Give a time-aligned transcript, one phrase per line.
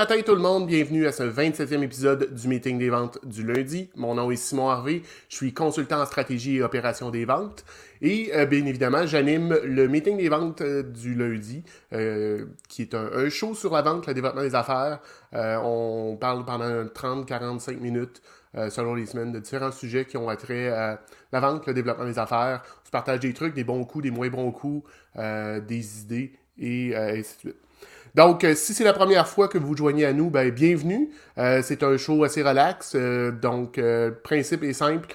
[0.00, 3.90] Matin tout le monde, bienvenue à ce 27e épisode du meeting des ventes du lundi.
[3.96, 7.66] Mon nom est Simon Harvey, je suis consultant en stratégie et opération des ventes
[8.00, 12.94] et euh, bien évidemment j'anime le meeting des ventes euh, du lundi euh, qui est
[12.94, 15.00] un, show sur la vente, le développement des affaires.
[15.34, 18.22] on parle pendant 30-45 minutes
[18.70, 22.18] selon les semaines de différents sujets qui ont attrait à la vente, le développement des
[22.18, 22.62] affaires.
[22.84, 26.96] On se partage des trucs, des bons coups, des moins bons coups, des idées et
[26.96, 27.69] ainsi de suite.
[28.14, 31.10] Donc, euh, si c'est la première fois que vous joignez à nous, ben, bienvenue.
[31.38, 32.92] Euh, c'est un show assez relax.
[32.94, 33.80] Euh, donc,
[34.24, 35.14] principe est simple.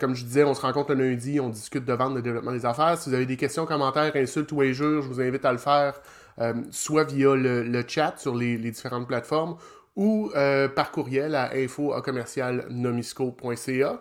[0.00, 2.66] comme je disais, on se rencontre le lundi, on discute de vente, de développement des
[2.66, 2.98] affaires.
[2.98, 6.00] Si vous avez des questions, commentaires, insultes ou injures, je vous invite à le faire
[6.70, 9.56] soit via le, chat sur les, différentes plateformes
[9.94, 10.32] ou
[10.74, 14.00] par courriel à info.commercialnomisco.ca.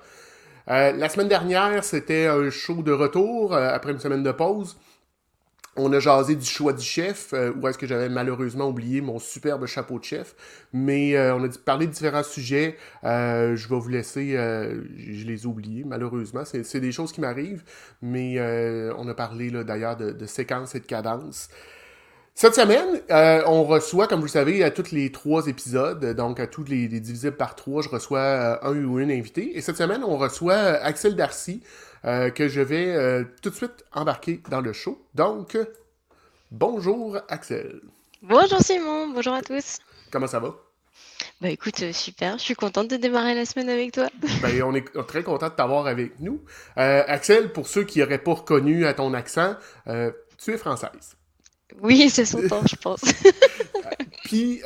[0.67, 4.75] la semaine dernière, c'était un show de retour après une semaine de pause.
[5.75, 9.19] On a jasé du choix du chef, euh, où est-ce que j'avais malheureusement oublié mon
[9.19, 10.35] superbe chapeau de chef.
[10.73, 12.75] Mais euh, on a parlé de différents sujets.
[13.03, 16.43] Euh, je vais vous laisser, je les ai oubliés malheureusement.
[16.45, 17.63] C'est des choses qui m'arrivent.
[18.01, 18.39] Mais
[18.97, 21.49] on a parlé d'ailleurs de, de séquences et de cadences.
[22.35, 23.01] Cette semaine,
[23.45, 26.87] on reçoit, comme vous le savez, à tous les trois épisodes, donc à tous les,
[26.87, 29.57] les divisibles par trois, je reçois un ou une invité.
[29.57, 31.61] Et cette semaine, on reçoit Axel Darcy,
[32.05, 35.05] euh, que je vais euh, tout de suite embarquer dans le show.
[35.15, 35.57] Donc,
[36.51, 37.81] bonjour Axel.
[38.21, 39.79] Bonjour Simon, bonjour à tous.
[40.11, 40.55] Comment ça va?
[41.41, 44.07] Bah écoute, euh, super, je suis contente de démarrer la semaine avec toi.
[44.41, 46.41] ben, on est très content de t'avoir avec nous.
[46.75, 51.15] Axel, pour ceux qui n'auraient pas reconnu à ton accent, tu es française.
[51.81, 53.01] Oui, c'est son temps, je pense.
[54.23, 54.61] Puis,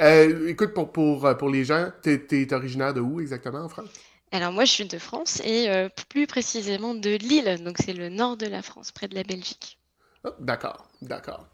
[0.48, 3.90] écoute, pour, pour, pour les gens, tu es, originaire de où exactement en France?
[4.34, 8.10] Alors moi, je suis de France et euh, plus précisément de Lille, donc c'est le
[8.10, 9.78] nord de la France, près de la Belgique.
[10.26, 11.46] Oh, d'accord, d'accord.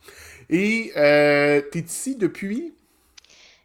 [0.49, 2.73] Et euh, tu es ici depuis?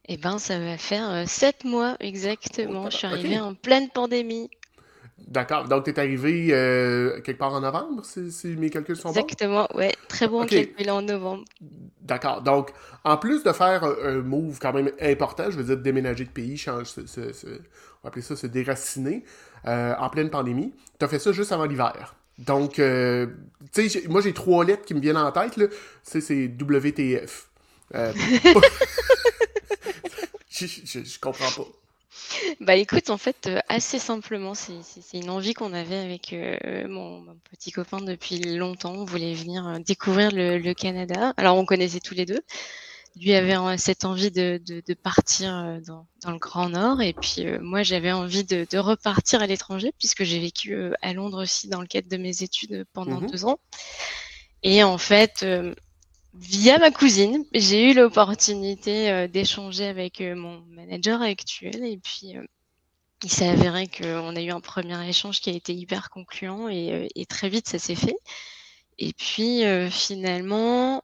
[0.09, 2.91] Eh bien, ça va faire euh, sept mois exactement.
[2.91, 4.51] je suis arrivée en pleine pandémie.
[5.29, 5.69] D'accord.
[5.69, 6.49] Donc, tu es arrivé
[7.25, 9.21] quelque part en novembre, si, mes calculs sont bons?
[9.21, 9.95] Exactement, ouais.
[10.09, 11.45] Très bon calcul en novembre.
[12.03, 12.43] D'accord.
[12.43, 12.73] Donc,
[13.05, 16.57] en plus de faire un, move quand même important, je veux dire déménager de pays,
[16.57, 17.61] change ce,
[18.05, 19.25] on va appeler ça se déraciner,
[19.67, 20.75] euh, en pleine pandémie.
[20.99, 22.15] Tu as fait ça juste avant l'hiver.
[22.37, 23.29] Donc, euh,
[23.73, 25.69] tu sais, moi j'ai trois lettres qui me viennent en tête, là.
[26.03, 27.49] c'est WTF.
[27.95, 28.13] Euh,
[30.51, 31.67] je, je, comprends pas.
[32.61, 34.83] Bah écoute, en fait, assez simplement, c'est
[35.15, 36.37] une envie qu'on avait avec
[36.87, 38.93] mon, petit copain depuis longtemps.
[38.93, 41.33] On voulait venir découvrir le, Canada.
[41.39, 42.43] Alors, on connaissait tous les deux
[43.17, 47.47] lui avait cette envie de, de, partir euh, dans, dans, le Grand Nord et puis
[47.47, 51.43] euh, moi j'avais envie de, de, repartir à l'étranger puisque j'ai vécu euh, à Londres
[51.43, 53.59] aussi dans le cadre de mes études pendant mmh deux ans.
[54.63, 55.45] Et en fait,
[56.33, 62.33] via ma cousine, j'ai eu l'opportunité d'échanger avec mon manager actuel et puis
[63.23, 67.11] il s'est avéré qu'on a eu un premier échange qui a été hyper concluant et,
[67.15, 68.17] et très vite ça s'est fait.
[68.99, 71.04] Et puis finalement,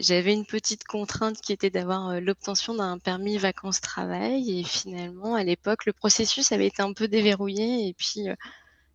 [0.00, 4.60] j'avais une petite contrainte qui était d'avoir euh, l'obtention d'un permis vacances-travail.
[4.60, 7.88] Et finalement, à l'époque, le processus avait été un peu déverrouillé.
[7.88, 8.34] Et puis, euh,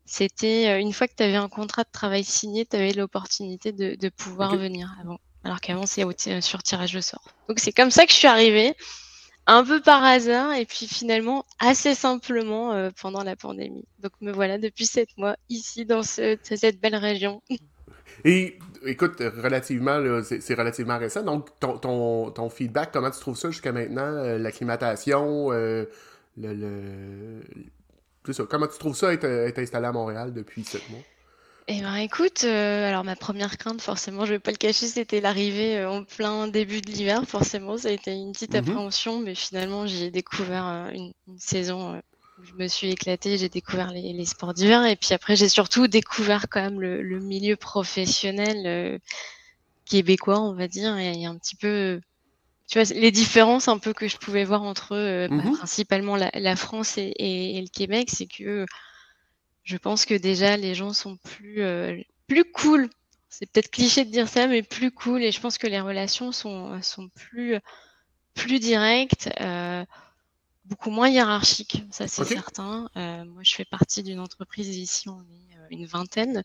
[0.06, 3.72] c'était euh, une fois que tu avais un contrat de travail signé, tu avais l'opportunité
[3.72, 5.20] de, pouvoir venir avant.
[5.44, 6.06] Alors qu'avant, c'est
[6.42, 7.24] sur tirage de sort.
[7.50, 8.76] Donc, c'est comme ça que je suis arrivée,
[9.46, 13.84] un peu par hasard, et puis finalement, assez simplement pendant la pandémie.
[14.00, 17.42] Donc, me voilà depuis sept mois ici, dans cette belle région.
[18.26, 21.24] Et écoute, relativement, c'est relativement récent.
[21.24, 24.02] Donc, ton, ton, ton, feedback, comment tu trouves ça jusqu'à maintenant?
[24.02, 25.86] Euh, l'acclimatation, euh,
[26.38, 28.34] le, le...
[28.34, 28.44] Ça.
[28.50, 31.02] comment tu trouves ça être, être, installé à Montréal depuis sept mois?
[31.70, 35.22] Eh ben écoute, euh, alors ma première crainte, forcément, je vais pas le cacher, c'était
[35.22, 37.24] l'arrivée en plein début de l'hiver.
[37.26, 38.70] Forcément, ça a été une petite mm-hmm.
[38.70, 42.02] appréhension, mais finalement, j'ai découvert une, une, saison
[42.44, 46.48] je me suis éclatée, j'ai découvert les, sports d'hiver et puis après j'ai surtout découvert
[46.50, 48.98] quand même le, milieu professionnel euh,
[49.86, 52.02] québécois, on va dire, et un petit peu,
[52.68, 55.58] tu vois, les différences un peu que je pouvais voir entre euh, bah, mhm.
[55.58, 58.66] principalement la, France et, le Québec, c'est que
[59.64, 61.98] je pense que déjà les gens sont plus euh,
[62.28, 62.90] plus cool.
[63.30, 66.32] C'est peut-être cliché de dire ça, mais plus cool et je pense que les relations
[66.32, 67.58] sont sont plus
[68.36, 69.30] plus directes
[70.66, 72.90] beaucoup moins hiérarchique, ça c'est certain.
[72.96, 76.44] Euh, moi, je fais partie d'une entreprise ici, on est euh, une vingtaine.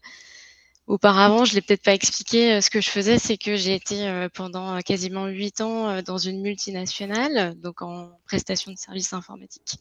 [0.87, 2.55] Auparavant, je l'ai peut-être pas expliqué.
[2.55, 6.41] Euh, ce que je faisais, c'est que j'ai été pendant quasiment huit ans dans une
[6.41, 9.77] multinationale, donc en prestation de services informatiques.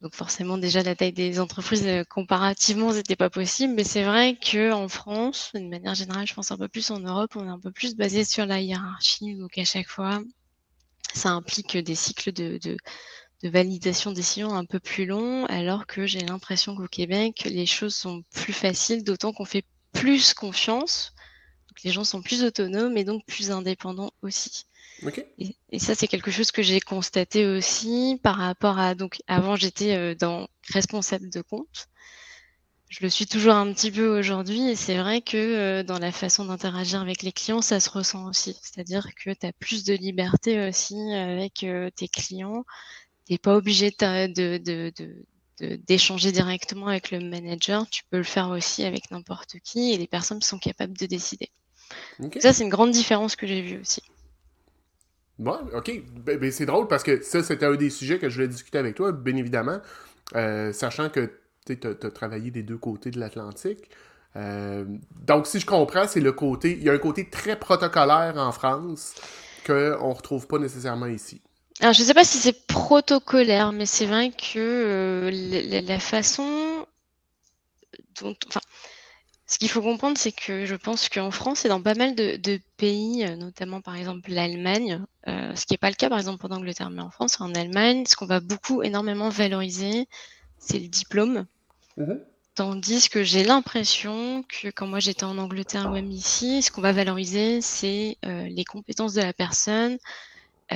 [0.00, 3.74] Donc forcément, déjà la taille des entreprises comparativement, c'était pas possible.
[3.74, 7.00] Mais c'est vrai que en France, d'une manière générale, je pense un peu plus en
[7.00, 9.34] Europe, on est un peu plus basé sur la hiérarchie.
[9.34, 10.22] Donc à chaque fois,
[11.14, 12.76] ça implique des cycles de, de,
[13.42, 14.12] de validation
[14.54, 19.04] un peu plus longs, alors que j'ai l'impression qu'au Québec, les choses sont plus faciles,
[19.04, 21.12] d'autant qu'on fait plus confiance.
[21.68, 24.64] Donc les gens sont plus autonomes et donc plus indépendants aussi.
[25.70, 28.94] Et, ça, c'est quelque chose que j'ai constaté aussi par rapport à.
[28.94, 31.86] Donc, avant, j'étais euh, dans responsable de compte.
[32.88, 36.10] Je le suis toujours un petit peu aujourd'hui et c'est vrai que euh, dans la
[36.10, 38.56] façon d'interagir avec les clients, ça se ressent aussi.
[38.62, 42.64] C'est-à-dire que tu as plus de liberté aussi avec euh, tes clients.
[43.26, 44.90] Tu n'es pas obligé de,
[45.86, 47.86] d'échanger directement avec le manager.
[47.90, 51.50] Tu peux le faire aussi avec n'importe qui et les personnes sont capables de décider.
[52.40, 54.02] Ça, c'est une grande différence que j'ai vue aussi.
[55.38, 56.02] Bon, ok.
[56.24, 58.78] Ben, ben, c'est drôle parce que ça, c'était un des sujets que je voulais discuter
[58.78, 59.80] avec toi, bien évidemment.
[60.34, 61.30] Euh, sachant que
[61.76, 63.90] tu as, travaillé des deux côtés de l'Atlantique.
[64.36, 64.84] Euh,
[65.26, 66.72] donc, si je comprends, c'est le côté.
[66.72, 69.14] Il y a un côté très protocolaire en France
[69.66, 71.40] qu'on ne retrouve pas nécessairement ici.
[71.80, 76.86] Alors, je ne sais pas si c'est protocolaire, mais c'est vrai que euh, la, façon
[78.20, 78.34] dont.
[78.48, 78.60] Enfin,
[79.46, 82.60] ce qu'il faut comprendre, c'est que je pense qu'en France et dans pas mal de,
[82.76, 86.50] pays, notamment par exemple l'Allemagne, euh, ce qui n'est pas le cas par exemple en
[86.50, 90.06] Angleterre, mais en France en Allemagne, ce qu'on va beaucoup énormément valoriser,
[90.58, 91.46] c'est le diplôme.
[91.98, 92.24] Mhm.
[92.54, 96.80] Tandis que j'ai l'impression que quand moi j'étais en Angleterre ou même ici, ce qu'on
[96.80, 99.98] va valoriser, c'est euh, les compétences de la personne,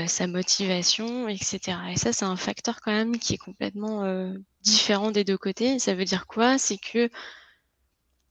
[0.06, 1.76] sa motivation, etc.
[1.90, 4.32] Et ça, c'est un facteur quand même qui est complètement
[4.62, 5.78] différent des deux côtés.
[5.78, 6.56] Ça veut dire quoi?
[6.56, 7.10] C'est que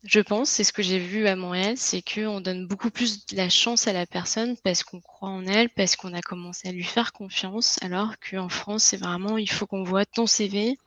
[0.04, 3.36] je pense, c'est ce que j'ai vu à Montréal, c'est qu'on donne beaucoup plus de
[3.36, 6.72] la chance à la personne parce qu'on croit en elle, parce qu'on a commencé à
[6.72, 10.78] lui faire confiance, alors qu'en France, c'est vraiment, il faut qu'on voit ton CV.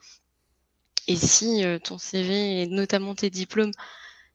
[1.07, 3.73] Et si euh, ton CV et notamment tes diplômes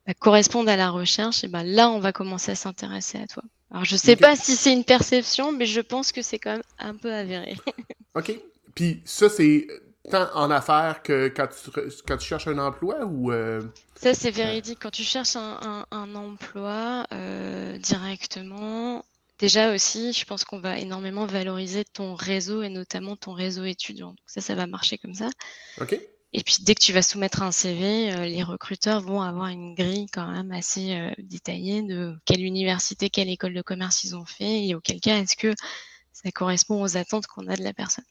[0.06, 3.44] bah, correspondent à la recherche, et ben là, on va commencer à s'intéresser à toi.
[3.72, 6.64] Alors, je sais pas si c'est une perception, mais je pense que c'est quand même
[6.80, 7.56] un peu avéré.
[8.16, 8.40] OK.
[8.74, 9.68] Puis ça, c'est
[10.10, 11.70] tant en affaires que quand tu,
[12.08, 13.32] quand tu cherches un emploi ou...
[13.32, 13.62] Euh,
[13.96, 14.80] ça, c'est véridique.
[14.82, 19.06] Quand tu cherches un, emploi euh, directement,
[19.38, 24.10] déjà aussi, je pense qu'on va énormément valoriser ton réseau et notamment ton réseau étudiant.
[24.10, 25.30] Donc ça, ça va marcher comme ça.
[25.80, 26.00] OK.
[26.34, 29.74] Et puis dès que tu vas soumettre un CV, euh, les recruteurs vont avoir une
[29.74, 34.68] grille quand même assez détaillée de quelle université, quelle école de commerce ils ont fait
[34.68, 35.54] et auquel cas est-ce que
[36.14, 38.06] ça correspond aux attentes qu'on a de la personne.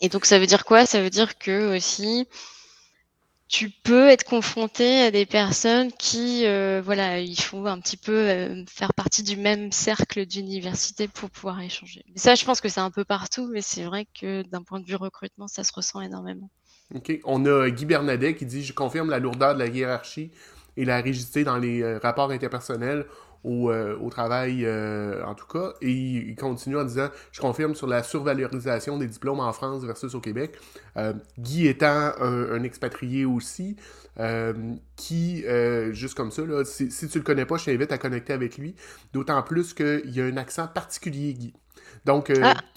[0.00, 0.84] Et donc ça veut dire quoi?
[0.84, 2.26] Ça veut dire que aussi
[3.48, 8.12] tu peux être confronté à des personnes qui, euh, voilà, il faut un petit peu
[8.12, 12.04] euh, faire partie du même cercle d'université pour pouvoir échanger.
[12.16, 14.86] Ça, je pense que c'est un peu partout, mais c'est vrai que d'un point de
[14.86, 16.50] vue recrutement, ça se ressent énormément.
[16.94, 17.12] OK.
[17.24, 20.30] On a Guy Bernadet qui dit Je confirme la lourdeur de la hiérarchie
[20.76, 23.06] et la rigidité dans les euh, rapports interpersonnels
[23.44, 25.74] au, euh, au travail, euh, en tout cas.
[25.80, 30.14] Et il, continue en disant Je confirme sur la survalorisation des diplômes en France versus
[30.14, 30.58] au Québec.
[30.96, 33.76] Euh, Guy étant un, expatrié aussi,
[34.96, 35.44] qui,
[35.90, 38.58] juste comme ça, là, si, si tu le connais pas, je t'invite à connecter avec
[38.58, 38.74] lui.
[39.12, 41.54] D'autant plus qu'il y a un accent particulier, Guy.
[42.04, 42.54] Donc, ah.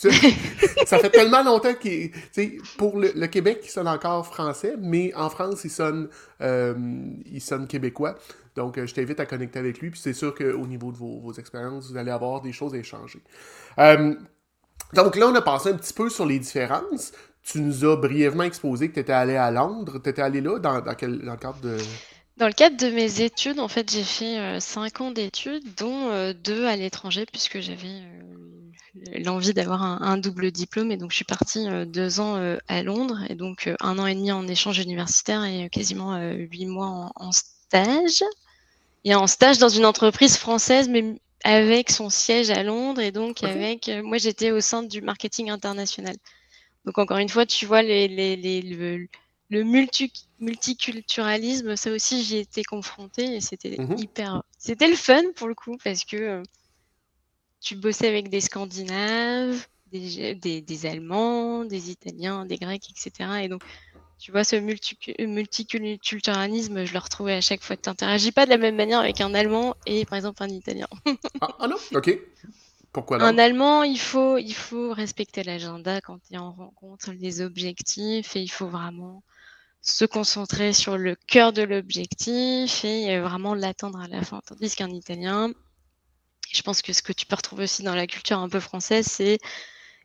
[0.85, 5.29] ça fait tellement longtemps que, pour le, le, Québec, il sonne encore français, mais en
[5.29, 6.09] France, il sonne,
[6.41, 8.15] il sonne québécois.
[8.57, 9.91] Donc, euh, je t'invite à connecter avec lui.
[9.91, 13.21] Puis c'est sûr qu'au niveau de vos, expériences, vous allez avoir des choses à échanger.
[13.77, 14.15] Euh,
[14.93, 17.13] donc là, on a passé un petit peu sur les différences.
[17.43, 20.01] Tu nous as brièvement exposé que tu étais allé à Londres.
[20.03, 21.77] Tu étais allé là dans, quel, dans le cadre de...
[22.37, 26.33] Dans le cadre de mes études, en fait, j'ai fait euh, cinq ans d'études, dont
[26.43, 28.01] deux à l'étranger, puisque j'avais
[29.19, 30.91] l'envie d'avoir un, double diplôme.
[30.91, 34.31] Et donc, je suis partie deux ans à Londres, et donc un an et demi
[34.31, 38.23] en échange universitaire et quasiment huit mois en stage
[39.03, 43.43] et en stage dans une entreprise française, mais avec son siège à Londres et donc
[43.43, 43.87] avec.
[43.89, 46.15] Euh, moi, j'étais au sein du marketing international.
[46.85, 49.07] Donc, encore une fois, tu vois, les, les, les,
[49.49, 49.63] le, le
[50.39, 53.97] multiculturalisme, ça aussi, j'y étais confrontée et c'était mhm.
[53.97, 54.43] hyper.
[54.57, 56.43] C'était le fun pour le coup parce que euh,
[57.61, 63.41] tu bossais avec des Scandinaves, des, des, des, Allemands, des Italiens, des Grecs, etc.
[63.43, 63.63] Et donc,
[64.19, 67.77] tu vois, ce multiculturalisme, je le retrouvais à chaque fois.
[67.77, 70.87] Tu n'interagis pas de la même manière avec un Allemand et, par exemple, un Italien.
[71.41, 72.19] Ah, ah, non Ok.
[72.91, 77.11] Pourquoi non Un Allemand, il faut, il faut respecter l'agenda quand tu es en rencontre,
[77.11, 79.21] les objectifs, et il faut vraiment
[79.81, 84.41] se concentrer sur le cœur de l'objectif et vraiment l'atteindre à la fin.
[84.45, 85.51] Tandis qu'un Italien,
[86.51, 89.05] je pense que ce que tu peux retrouver aussi dans la culture un peu française,
[89.05, 89.39] c'est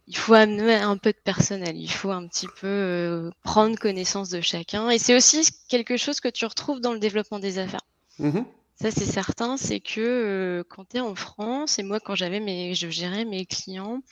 [0.08, 4.30] il faut amener un peu de personnel, il faut un petit peu euh, prendre connaissance
[4.30, 4.90] de chacun.
[4.90, 7.86] Et c'est aussi quelque chose que tu retrouves dans le développement des affaires.
[8.18, 8.40] Mmh
[8.80, 12.40] Ça, c'est certain, c'est que euh, quand tu es en France, et moi, quand j'avais
[12.40, 14.02] mes, je gérais mes clients,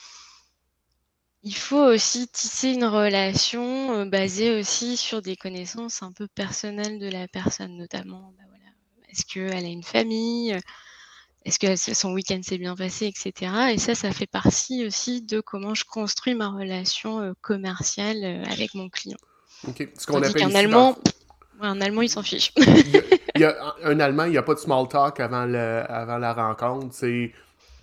[1.42, 7.08] il faut aussi tisser une relation basée aussi sur des connaissances un peu personnelles de
[7.08, 8.32] la personne, notamment.
[8.36, 10.58] Bah, voilà, Est-ce qu'elle a une famille
[11.44, 13.52] Est-ce que son week-end s'est bien passé, etc.
[13.72, 18.88] Et ça, ça fait partie aussi de comment je construis ma relation commerciale avec mon
[18.88, 19.18] client.
[19.66, 19.88] Ok.
[19.98, 20.96] Ce qu'on appelle un Allemand,
[21.60, 22.52] un Allemand, il s'en fiche.
[22.56, 26.18] il y a, un Allemand, il n'y a pas de small talk avant, le, avant
[26.18, 26.94] la rencontre.
[26.94, 27.32] C'est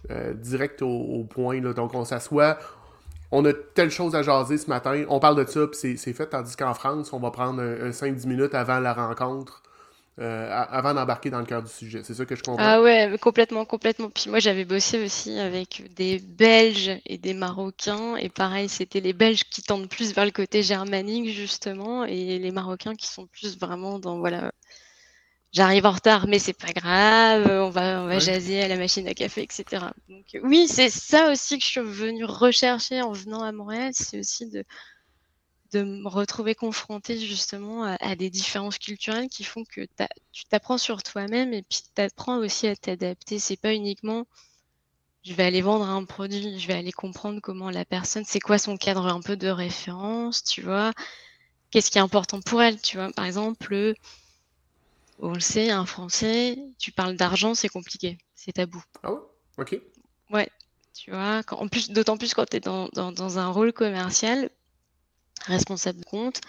[0.09, 1.61] euh, direct au, point.
[1.61, 1.73] Là.
[1.73, 2.57] Donc, on s'assoit.
[3.31, 5.03] On a telle chose à jaser ce matin.
[5.09, 6.27] On parle de ça, puis c'est fait.
[6.27, 9.63] Tandis qu'en France, on va prendre un, 5-10 minutes avant la rencontre.
[10.19, 12.01] Euh, avant d'embarquer dans le cœur du sujet.
[12.03, 12.57] C'est ça que je comprends.
[12.59, 14.09] Ah ouais, complètement, complètement.
[14.09, 18.15] Puis moi, j'avais bossé aussi avec des Belges et des Marocains.
[18.15, 22.51] Et pareil, c'était les Belges qui tendent plus vers le côté germanique, justement, et les
[22.51, 24.51] Marocains qui sont plus vraiment dans, voilà,
[25.51, 29.07] j'arrive en retard, mais c'est pas grave, on va, on va jaser à la machine
[29.07, 29.85] à café, etc.
[30.09, 34.19] Donc oui, c'est ça aussi que je suis venue rechercher en venant à Montréal, c'est
[34.19, 34.63] aussi de,
[35.73, 39.81] de me retrouver confrontée justement à, des différences culturelles qui font que
[40.31, 43.39] tu t'apprends sur toi-même et puis tu apprends aussi à t'adapter.
[43.39, 44.25] C'est pas uniquement
[45.27, 48.57] je vais aller vendre un produit, je vais aller comprendre comment la personne, c'est quoi
[48.57, 50.93] son cadre un peu de référence, tu vois,
[51.69, 53.11] qu'est-ce qui est important pour elle, tu vois.
[53.11, 53.93] Par exemple,
[55.19, 58.83] on le sait, un Français, tu parles d'argent, c'est compliqué, c'est tabou.
[59.03, 59.19] Ah ouais?
[59.57, 59.79] Ok.
[60.29, 60.49] Ouais,
[60.93, 64.49] tu vois, en plus, d'autant plus quand tu es dans, un rôle commercial,
[65.45, 66.41] responsable de compte,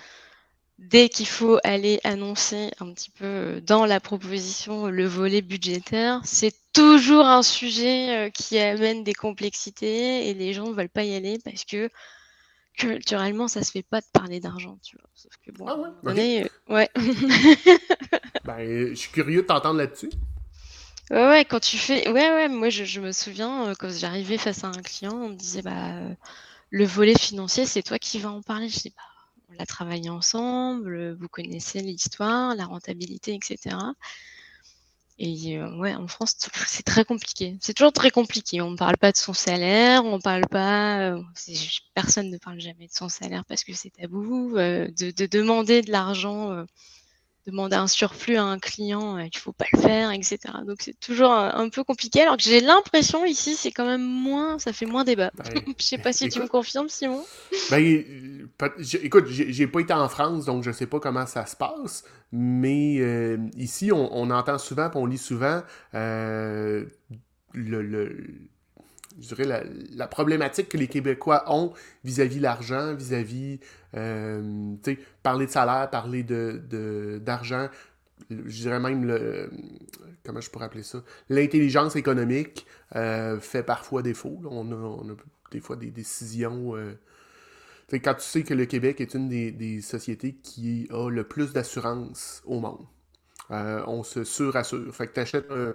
[0.79, 6.21] dès qu'il faut aller annoncer un petit peu euh, dans la proposition le volet budgétaire,
[6.25, 11.05] c'est toujours un sujet euh, qui amène des complexités et les gens ne veulent pas
[11.05, 11.91] y aller parce que
[12.79, 15.09] culturellement, ça se fait pas de parler d'argent, tu vois.
[15.15, 16.45] Sauf que bon, ah ouais, on est...
[16.45, 16.89] Euh, ouais.
[18.45, 20.11] ben, je suis curieux de t'entendre là-dessus.
[21.11, 22.09] Ouais, ouais, quand tu fais.
[22.09, 25.35] Ouais, ouais, moi je, me souviens, euh, quand j'arrivais face à un client, on me
[25.35, 26.15] disait, bah, euh,
[26.71, 28.69] le volet financier, c'est toi qui vas en parler.
[28.69, 29.03] Je dis, bah,
[29.51, 33.77] on l'a travaillé ensemble, vous connaissez l'histoire, la rentabilité, etc.
[35.19, 37.57] Et euh, ouais, en France, c'est très compliqué.
[37.61, 38.61] C'est toujours très compliqué.
[38.61, 41.11] On ne parle pas de son salaire, on parle pas.
[41.11, 41.23] Euh,
[41.95, 44.57] personne ne parle jamais de son salaire parce que c'est tabou.
[44.57, 46.65] Euh, de, de, demander de l'argent
[47.49, 50.39] demander un surplus à un client, euh, il faut pas le faire, etc.
[50.67, 52.23] Donc c'est toujours un, peu compliqué.
[52.23, 55.31] Alors que j'ai l'impression ici, c'est quand même moins, ça fait moins débat.
[55.45, 57.25] Je je sais pas si tu me confirmes, Simon.
[57.71, 58.05] Ben,
[59.03, 62.05] écoute, j'ai pas été en France, donc je sais pas comment ça se passe.
[62.33, 65.63] Mais euh, ici, on, entend souvent, on lit souvent
[65.95, 66.85] euh,
[67.55, 68.17] le
[69.21, 69.65] je dirais,
[69.97, 71.73] la, problématique que les Québécois ont
[72.05, 73.59] vis-à-vis l'argent, vis-à-vis,
[73.97, 77.69] euh, tu sais, parler de salaire, parler de, d'argent,
[78.31, 79.51] je dirais même le,
[80.25, 84.41] comment je pourrais appeler ça, l'intelligence économique fait parfois défaut.
[84.49, 85.17] On, a,
[85.51, 86.77] des fois des décisions...
[87.93, 91.53] quand tu sais que le Québec est une des, des sociétés qui a le plus
[91.53, 92.87] d'assurance au monde,
[93.51, 94.95] on se surassure.
[94.95, 95.75] Fait que tu achètes un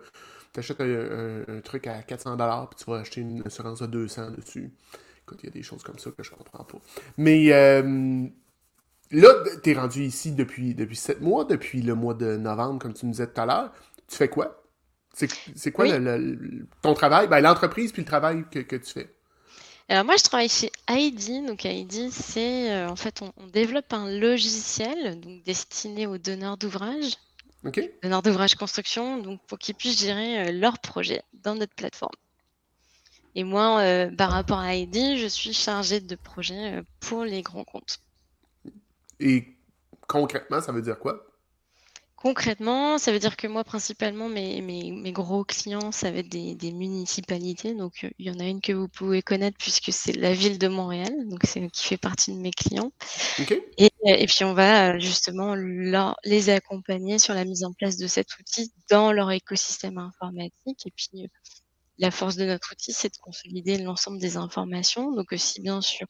[0.60, 4.72] achètes un, truc à 400$ puis tu vas acheter une assurance de 200 dessus.
[5.24, 6.77] Écoute, il y a des choses comme ça que je comprends pas.
[7.17, 8.27] Mais euh,
[9.12, 9.29] là,
[9.63, 13.05] tu es rendu ici depuis, depuis 7 mois, depuis le mois de novembre, comme tu
[13.05, 13.74] nous disais tout à l'heure.
[14.08, 14.60] Tu fais quoi?
[15.13, 15.86] C'est quoi
[16.82, 17.27] ton travail?
[17.27, 19.12] Ben, L'entreprise puis le travail que, tu fais.
[19.94, 21.46] Alors moi, je travaille chez ID.
[21.46, 27.14] Donc ID, c'est euh, en fait, on, développe un logiciel donc, destiné aux donneurs d'ouvrages
[27.66, 27.94] Okay.
[28.02, 32.16] Donneurs d'ouvrage construction, donc pour qu'ils puissent gérer euh, leurs projets dans notre plateforme.
[33.36, 37.42] Et moi, euh, par rapport à ID, je suis chargée de projets euh, pour les
[37.42, 38.00] grands comptes.
[39.22, 39.56] Et
[40.08, 41.26] concrètement, ça veut dire quoi?
[42.24, 46.72] Concrètement, ça veut dire que moi, principalement, mes, mes, gros clients, ça va être des,
[46.72, 47.74] municipalités.
[47.74, 50.70] Donc, il y en a une que vous pouvez connaître puisque c'est la ville de
[50.70, 52.94] Montréal, donc c'est qui fait partie de mes clients.
[53.77, 55.53] Et, et, puis, on va justement
[56.24, 60.80] les accompagner sur la mise en place de cet outil dans leur écosystème informatique.
[60.86, 61.30] Et puis,
[61.98, 65.12] la force de notre outil, c'est de consolider l'ensemble des informations.
[65.12, 66.08] Donc, aussi bien sûr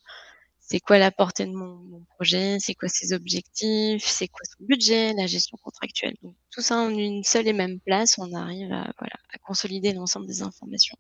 [0.74, 5.14] c'est quoi la portée de mon, projet, c'est quoi ses objectifs, c'est quoi son budget,
[5.14, 6.16] la gestion contractuelle?
[6.24, 9.94] Donc, tout ça en une seule et même place, on arrive à, voilà, à consolider
[9.94, 10.98] l'ensemble des informations.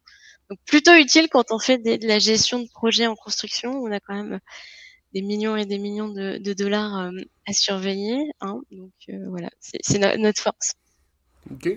[0.51, 3.99] Donc plutôt utile quand on fait de la gestion de projet en construction, on a
[3.99, 4.39] quand même
[5.11, 7.11] des millions et des millions de, dollars euh,
[7.47, 8.29] à surveiller.
[8.41, 8.61] Hein.
[8.69, 10.73] Donc euh, voilà, c'est notre force.
[11.51, 11.67] OK.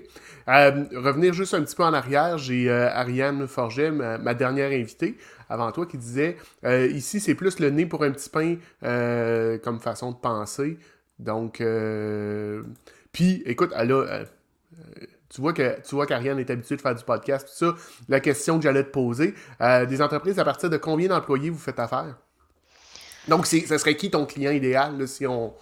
[0.49, 5.17] Euh, revenir juste un petit peu en arrière, j'ai Ariane Forget, ma, dernière invitée
[5.49, 9.59] avant toi qui disait euh, ici, c'est plus le nez pour un petit pain euh,
[9.59, 10.79] comme façon de penser.
[11.19, 12.63] Donc, euh,
[13.13, 14.25] puis, écoute, elle a.
[15.29, 17.75] tu vois que tu vois qu'Ariane est habituée de faire du podcast, tout ça.
[18.09, 21.79] La question que j'allais te poser, des entreprises à partir de combien d'employés vous faites
[21.79, 22.17] affaire?
[23.29, 25.53] Donc, ça serait qui ton client idéal si on,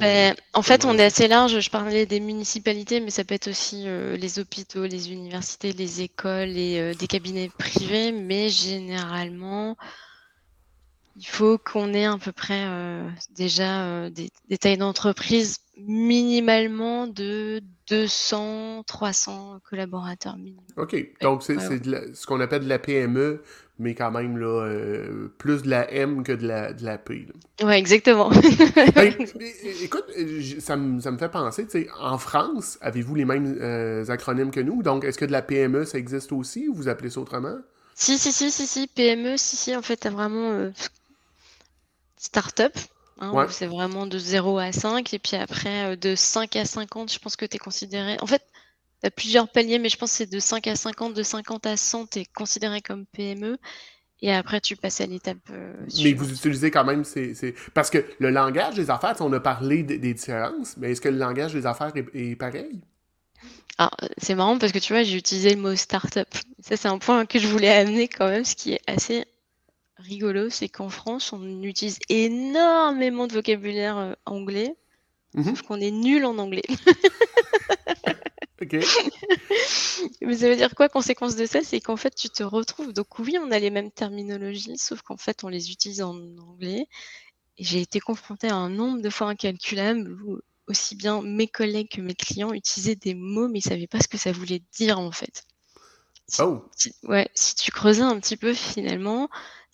[0.00, 1.60] ben, en fait, on est assez large.
[1.60, 6.00] Je parlais des municipalités, mais ça peut être aussi euh, les hôpitaux, les universités, les
[6.02, 8.10] écoles et euh, des cabinets privés.
[8.10, 9.76] Mais généralement,
[11.16, 18.84] il faut qu'on ait à peu près euh, déjà des, tailles d'entreprise minimalement de 200,
[18.86, 20.64] 300 collaborateurs minimum.
[20.76, 20.96] OK.
[21.20, 23.42] Donc, c'est ce qu'on appelle de la PME,
[23.78, 27.28] mais quand même là, euh, plus de la M que de la, de la P.
[27.62, 28.30] Ouais, exactement.
[28.94, 29.14] Ben,
[29.82, 30.06] écoute,
[30.60, 31.66] ça me, ça me fait penser,
[32.00, 34.82] en France, avez-vous les mêmes euh, acronymes que nous?
[34.82, 37.56] Donc, est-ce que de la PME, ça existe aussi ou vous appelez ça autrement?
[37.94, 40.70] Si, si, si, si, si, PME, si, si, en fait, t'as vraiment euh,
[42.16, 42.76] start-up.
[43.18, 45.14] Hein, c'est vraiment de 0 à 5.
[45.14, 48.16] Et puis après, de 5 à 50, je pense que tu es considéré.
[48.20, 48.42] En fait,
[49.00, 51.66] tu as plusieurs paliers, mais je pense que c'est de 5 à 50, de 50
[51.66, 53.58] à 100, tu es considéré comme PME.
[54.22, 55.36] Et après, tu passes à l'étape.
[55.50, 57.04] Euh, mais vous utilisez quand même.
[57.04, 61.08] c'est Parce que le langage des affaires, on a parlé des, différences, mais est-ce que
[61.08, 62.80] le langage des affaires est, pareil?
[63.78, 66.28] Ah, c'est marrant parce que tu vois, j'ai utilisé le mot startup.
[66.60, 69.26] Ça, c'est un point que je voulais amener quand même, ce qui est assez
[69.96, 74.76] rigolo, c'est qu'en France, on utilise énormément de vocabulaire euh, anglais,
[75.34, 75.44] mm-hmm.
[75.44, 76.64] sauf qu'on est nul en anglais.
[78.60, 78.72] Ok.
[80.22, 82.92] Mais ça veut dire quoi, conséquence de ça C'est qu'en fait, tu te retrouves.
[82.92, 86.88] Donc, oui, on a les mêmes terminologies, sauf qu'en fait, on les utilise en anglais.
[87.58, 92.00] J'ai été confrontée à un nombre de fois incalculable où aussi bien mes collègues que
[92.00, 94.98] mes clients utilisaient des mots, mais ils ne savaient pas ce que ça voulait dire,
[94.98, 95.44] en fait.
[96.40, 96.64] oh.
[97.04, 99.28] ouais, si tu creusais un petit peu, finalement,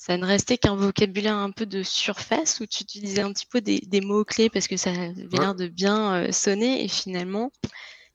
[0.04, 3.60] ça ne restait qu'un vocabulaire un peu de surface où tu utilisais un petit peu
[3.60, 6.82] des, mots-clés parce que ça avait l'air de bien euh, sonner.
[6.82, 7.52] Et finalement,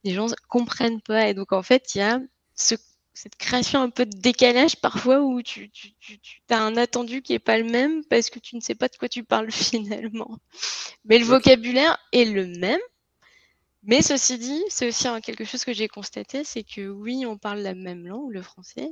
[0.04, 1.30] les gens comprennent pas.
[1.30, 2.20] Et donc, en fait, il y a
[2.56, 5.72] cette création un peu de décalage parfois où tu,
[6.50, 8.98] as un attendu qui est pas le même parce que tu ne sais pas de
[8.98, 10.40] quoi tu parles finalement.
[11.06, 12.82] Mais le vocabulaire est le même.
[13.84, 17.60] Mais ceci dit, c'est aussi quelque chose que j'ai constaté, c'est que oui, on parle
[17.60, 18.90] la même langue, le français,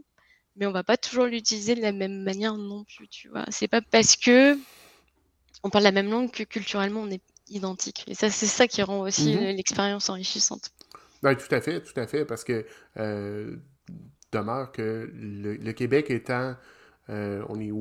[0.55, 3.45] mais on va pas toujours l'utiliser de la même manière non plus, tu vois.
[3.49, 4.57] C'est pas parce que
[5.63, 8.05] on parle la même langue que culturellement on est identique.
[8.07, 9.55] Et ça, c'est ça qui rend aussi mm-hmm.
[9.55, 10.71] l'expérience enrichissante.
[11.23, 12.65] Oui, tout à fait, tout à fait, parce que
[12.97, 13.55] euh,
[14.31, 16.55] demeure que le, Québec étant,
[17.09, 17.71] euh, on est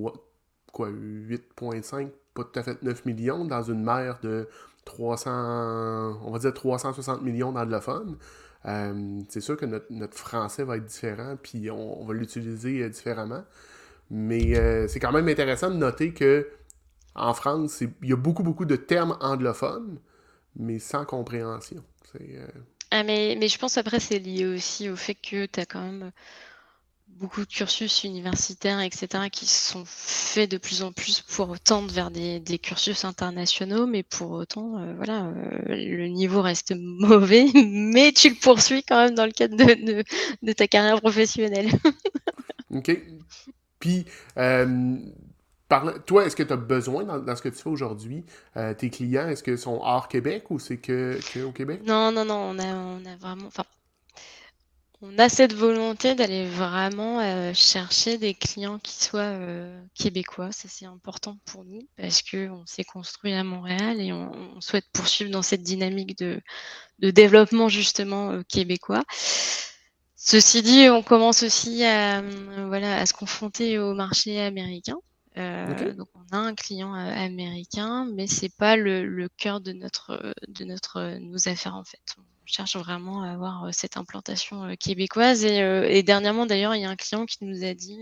[0.73, 4.49] quoi, 8,5, pas tout à fait 9 millions, dans une mer de
[4.85, 8.17] 300, on va dire 360 millions d'anglophones.
[8.67, 13.45] Euh, c'est sûr que notre, français va être différent, puis on, va l'utiliser euh, différemment.
[14.11, 14.55] Mais
[14.89, 16.47] c'est quand même intéressant de noter que
[17.15, 19.99] en France, il y a beaucoup, beaucoup de termes anglophones,
[20.57, 21.83] mais sans compréhension.
[22.91, 25.81] Ah, mais, mais je pense après, c'est lié aussi au fait que tu as quand
[25.81, 26.13] même
[27.19, 32.11] beaucoup de cursus universitaires, etc., qui sont faits de plus en plus pour tendre vers
[32.11, 38.13] des, des cursus internationaux, mais pour autant, euh, voilà, euh, le niveau reste mauvais, mais
[38.13, 40.05] tu le poursuis quand même dans le cadre de, de,
[40.43, 41.71] de ta carrière professionnelle.
[42.71, 43.01] ok.
[43.79, 44.05] Puis,
[44.39, 44.97] euh,
[46.07, 48.25] toi, est-ce que tu as besoin, dans, ce que tu fais aujourd'hui,
[48.79, 51.81] tes clients, est-ce qu'ils sont hors Québec ou c'est que, au Québec?
[51.85, 53.47] Non, non, non, on a, on a vraiment.
[53.49, 53.65] Enfin,
[55.05, 60.51] on a cette volonté d'aller vraiment euh, chercher des clients qui soient euh, québécois.
[60.53, 65.31] Ça, c'est important pour nous parce qu'on s'est construit à Montréal et on, souhaite poursuivre
[65.31, 66.41] dans cette dynamique de,
[67.01, 69.03] de développement justement québécois.
[70.17, 72.23] Ceci dit, on commence aussi à,
[72.67, 74.97] voilà, à se confronter au marché américain.
[75.37, 79.73] Euh, donc on a un client euh, américain, mais c'est pas le, le, cœur de
[79.73, 82.17] notre de notre nos affaires en fait.
[82.45, 86.85] On cherche vraiment à avoir euh, cette implantation québécoise et, et dernièrement d'ailleurs il y
[86.85, 88.01] a un client qui nous a dit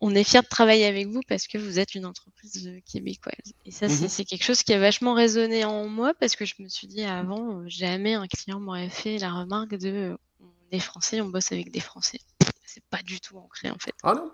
[0.00, 3.54] on est fier de travailler avec vous parce que vous êtes une entreprise québécoise.
[3.64, 6.54] Et ça, c'est mmh quelque chose qui a vachement résonné en moi parce que je
[6.58, 11.22] me suis dit avant, jamais un client m'aurait fait la remarque de on est français,
[11.22, 12.20] on bosse avec des Français.
[12.66, 13.94] C'est pas du tout ancré en fait.
[14.02, 14.30] Ah non?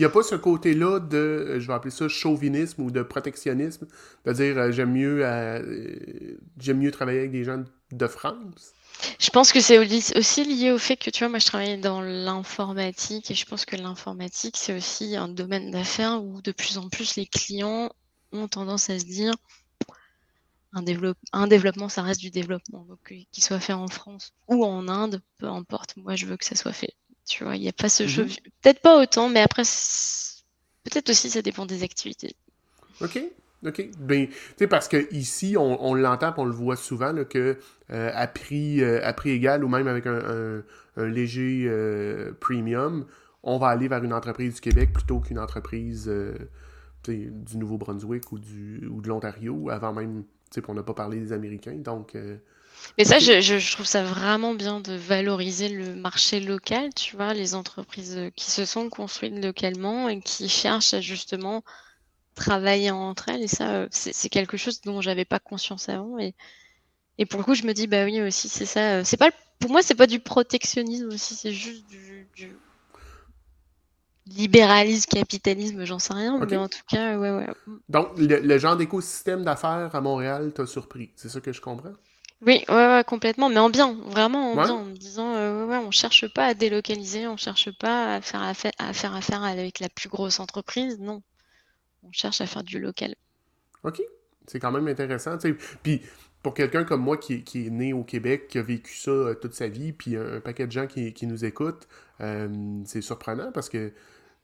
[0.00, 3.02] Il n'y a pas ce côté-là de, euh, je vais appeler ça chauvinisme ou de
[3.02, 3.86] protectionnisme,
[4.24, 8.72] de dire euh, j'aime mieux, euh, j'aime mieux travailler avec des gens de France?
[9.18, 9.76] Je pense que c'est
[10.16, 13.66] aussi lié au fait que, tu vois, moi, je travaille dans l'informatique et je pense
[13.66, 17.90] que l'informatique, c'est aussi un domaine d'affaires où de plus en plus les clients
[18.32, 19.34] ont tendance à se dire
[20.72, 20.82] un,
[21.34, 22.86] un développement, ça reste du développement.
[22.86, 26.46] Donc, qu'il soit fait en France ou en Inde, peu importe, moi, je veux que
[26.46, 26.94] ça soit fait
[27.30, 28.24] tu vois, il n'y a pas ce jeu.
[28.24, 28.30] Mhm.
[28.62, 32.34] Peut-être pas autant, mais après, peut-être aussi ça dépend des activités.
[33.00, 33.20] OK.
[33.64, 33.90] OK.
[33.98, 37.58] Ben, tu sais, parce que ici, on, on l'entend, on le voit souvent, là, que
[37.92, 40.62] euh, à, prix, euh, à prix égal ou même avec un,
[40.96, 43.06] un, léger euh, premium,
[43.44, 46.10] on va aller vers une entreprise du Québec plutôt qu'une entreprise
[47.06, 50.24] du Nouveau-Brunswick ou, du, ou de l'Ontario, avant même,
[50.66, 51.76] on n'a pas parlé des Américains.
[51.76, 52.16] Donc,
[52.98, 57.34] mais ça, je, je, trouve ça vraiment bien de valoriser le marché local, tu vois,
[57.34, 61.62] les entreprises qui se sont construites localement et qui cherchent à justement
[62.34, 63.42] travailler entre elles.
[63.42, 66.18] Et ça, c'est quelque chose dont j'avais pas conscience avant.
[66.18, 66.34] Et,
[67.18, 69.04] et pour le coup, je me dis, bah oui, aussi, c'est ça.
[69.04, 72.56] C'est pas, pour moi, c'est pas du protectionnisme aussi, c'est juste du, du
[74.26, 77.48] libéralisme, capitalisme, j'en sais rien, mais en tout cas, ouais, ouais.
[77.88, 81.92] Donc, le, genre d'écosystème d'affaires à Montréal t'a surpris, c'est ça que je comprends?
[82.46, 85.76] Oui, ouais, ouais, complètement, mais en bien, vraiment en bien, en me disant, euh, ouais,
[85.76, 89.78] on cherche pas à délocaliser, on cherche pas à faire affaire, à faire affaire avec
[89.78, 91.22] la plus grosse entreprise, non.
[92.02, 93.14] On cherche à faire du local.
[93.84, 94.00] OK,
[94.46, 95.36] c'est quand même intéressant.
[95.82, 96.00] Puis,
[96.42, 99.34] pour quelqu'un comme moi qui, qui, est né au Québec, qui a vécu ça euh,
[99.34, 101.86] toute sa vie, puis un, paquet de gens qui, qui nous écoutent,
[102.22, 102.48] euh,
[102.86, 103.92] c'est surprenant parce que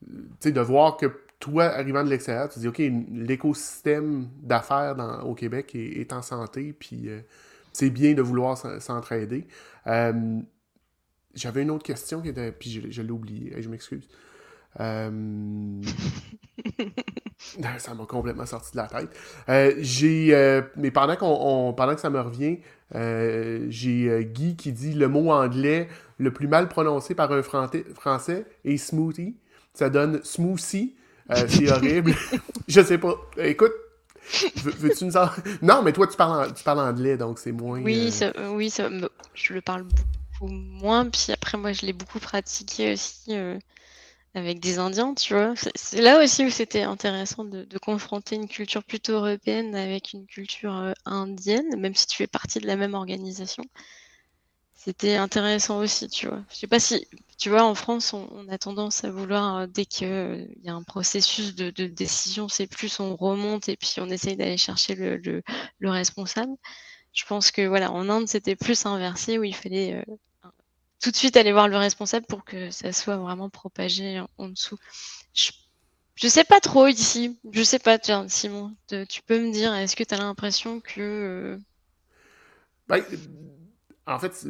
[0.03, 1.07] de voir que
[1.41, 7.09] toi, arrivant de l'extérieur, tu dis, OK, l'écosystème d'affaires au Québec est, en santé, puis
[7.09, 7.21] euh,
[7.77, 9.47] c'est bien de vouloir s'entraider.
[9.87, 10.41] Euh,
[11.35, 14.09] j'avais une autre question qui était, puis je, l'ai oubliée, je m'excuse.
[14.81, 15.81] Euh,
[17.79, 19.83] ça m'a complètement sorti de la tête.
[19.83, 22.59] j'ai, mais pendant, qu'on, pendant que ça me revient,
[23.71, 28.77] j'ai Guy qui dit le mot anglais le plus mal prononcé par un français est
[28.79, 29.37] smoothie
[29.77, 30.95] ça donne smoothie.
[31.31, 32.15] Euh, c'est horrible.
[32.69, 33.15] je sais pas.
[33.39, 33.73] Écoute,
[34.57, 35.29] veux-tu nous en...
[35.63, 37.81] Non, mais toi, tu parles, tu parles anglais, donc c'est moins...
[37.81, 38.89] Oui, euh, oui ça,
[39.35, 41.09] je le parle beaucoup moins.
[41.09, 43.59] Puis après, moi, je l'ai beaucoup pratiqué aussi euh,
[44.35, 45.55] avec des Indiens, tu vois.
[45.75, 50.27] C'est là aussi où c'était intéressant de, de, confronter une culture plutôt européenne avec une
[50.27, 53.65] culture indienne, même si tu fais partie de la même organisation
[54.87, 56.45] c'était intéressant aussi, tu vois.
[56.49, 59.85] Je sais pas si, tu vois, en France, on, a tendance à vouloir, euh, dès
[59.85, 64.09] qu'il euh, y a un processus de, décision, c'est plus on remonte et puis on
[64.09, 66.53] essaye d'aller chercher le, le, responsable.
[67.13, 70.51] Je pense que, voilà, en Inde, c'était plus inversé où il fallait euh,
[71.03, 74.79] tout de suite aller voir le responsable pour que ça soit vraiment propagé en, dessous.
[75.35, 75.51] Je,
[76.15, 77.41] je sais pas trop ici.
[77.51, 81.59] Je sais pas, tiens, Simon, tu peux me dire, est-ce que tu as l'impression que.
[82.87, 82.99] Bah,
[84.07, 84.47] en fait,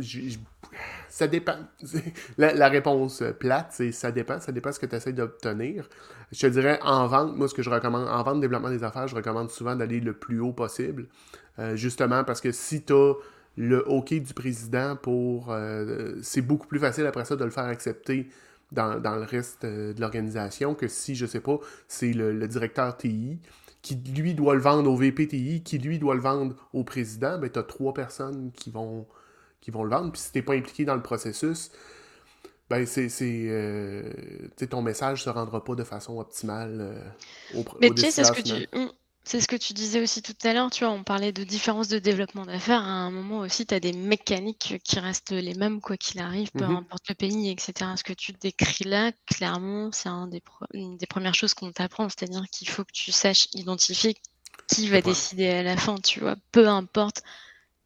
[1.09, 1.57] ça dépend.
[2.39, 4.39] La, réponse plate, c'est ça dépend.
[4.41, 5.89] Ça dépend de ce que tu essaies d'obtenir.
[6.33, 9.09] Je te dirais, en vente, moi, ce que je recommande, en vente, développement des affaires,
[9.09, 11.07] je recommande souvent d'aller le plus haut possible.
[11.59, 13.15] Euh, justement parce que si tu as
[13.57, 15.51] le OK du président pour.
[15.51, 18.29] Euh, c'est beaucoup plus facile après ça de le faire accepter
[18.73, 23.39] dans, le reste euh, de l'organisation que si, je sais pas, c'est le, directeur TI
[23.83, 27.49] qui lui doit le vendre au VPTI, qui lui doit le vendre au président, ben
[27.49, 29.07] tu as trois personnes qui vont
[29.67, 30.13] qui vont le vendre.
[30.13, 31.73] Puis si t'es pas impliqué dans le processus,
[32.71, 34.13] ben c'est, euh,
[34.71, 38.31] ton message se rendra pas de façon optimale euh, au, Mais tu sais, c'est ce
[38.31, 38.69] que tu...
[38.73, 38.93] Hum,
[39.25, 41.89] c'est ce que tu disais aussi tout à l'heure, tu vois, on parlait de différence
[41.89, 42.83] de développement d'affaires.
[42.83, 46.53] À un moment aussi, tu as des mécaniques qui restent les mêmes, quoi qu'il arrive,
[46.53, 46.77] peu mm-hmm.
[46.77, 47.91] importe le pays, etc.
[47.97, 50.41] Ce que tu décris là, clairement, c'est un des
[50.75, 54.15] une des premières choses qu'on t'apprend, c'est-à-dire qu'il faut que tu saches identifier
[54.69, 57.25] qui va décider à la fin, tu vois, peu importe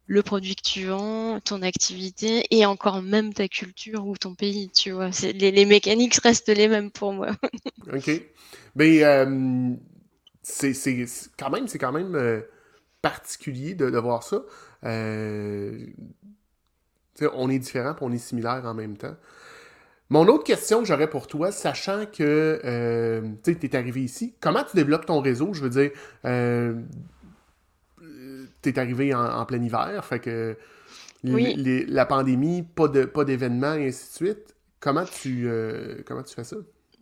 [0.07, 4.69] le produit que tu vends, ton activité et encore même ta culture ou ton pays,
[4.69, 5.09] tu vois.
[5.33, 7.29] Les, mécaniques restent les mêmes pour moi.
[7.93, 8.09] OK.
[8.75, 9.73] Mais euh,
[10.41, 10.73] c'est
[11.37, 12.41] quand même, c'est quand même euh,
[13.01, 14.41] particulier de, voir ça.
[14.83, 15.85] Euh,
[17.33, 19.15] on est différent on est similaire en même temps.
[20.09, 22.59] Mon autre question que j'aurais pour toi, sachant que
[23.43, 25.53] tu es arrivé ici, comment tu développes ton réseau?
[25.53, 25.91] Je veux dire,
[28.61, 30.57] t'es arrivé en, plein hiver, fait que
[31.23, 34.55] la pandémie, pas de pas d'événements et ainsi de suite.
[34.79, 36.57] Comment tu euh, comment tu fais ça?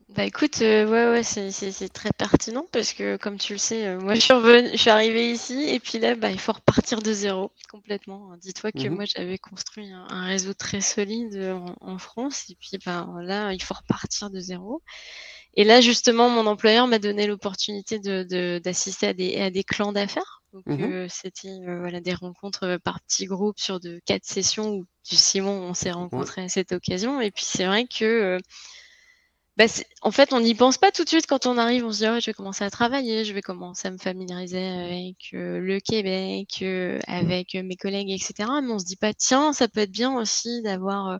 [0.09, 3.99] Bah écoute, euh, ouais, ouais, c'est très pertinent parce que comme tu le sais, euh,
[3.99, 4.33] moi je suis,
[4.71, 8.35] je suis arrivée ici et puis là, bah, il faut repartir de zéro complètement.
[8.41, 8.95] Dis-toi que mhm.
[8.95, 13.75] moi j'avais construit un, réseau très solide en, France et puis bah, là, il faut
[13.75, 14.81] repartir de zéro.
[15.53, 19.91] Et là, justement, mon employeur m'a donné l'opportunité d'assister de, à, des, à des clans
[19.91, 20.38] d'affaires.
[20.53, 24.25] Donc mmh euh, c'était euh, voilà des rencontres euh, par petits groupes sur de quatre
[24.25, 27.21] sessions où du Simon on s'est rencontrés à cette occasion.
[27.21, 28.39] Et puis c'est vrai que
[29.57, 29.65] bah,
[30.01, 31.85] en fait on n'y pense pas tout de suite quand on arrive.
[31.85, 34.65] On se dit oh, je vais commencer à travailler je vais commencer à me familiariser
[34.65, 36.63] avec le Québec
[37.07, 40.63] avec mes collègues etc mais on se dit pas tiens ça peut être bien aussi
[40.63, 41.19] d'avoir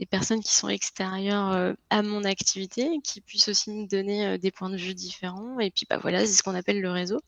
[0.00, 4.70] des personnes qui sont extérieures à mon activité qui puissent aussi nous donner des points
[4.70, 5.60] de vue différents.
[5.60, 7.20] Et puis bah voilà c'est ce qu'on appelle le réseau